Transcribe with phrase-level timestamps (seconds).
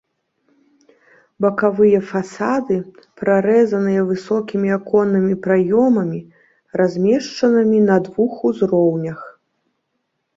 [1.43, 2.77] Бакавыя фасады
[3.21, 6.19] прарэзаныя высокімі аконнымі праёмамі,
[6.81, 9.19] размешчанымі на двух узроўнях.